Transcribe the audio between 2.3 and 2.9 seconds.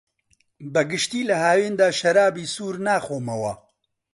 سوور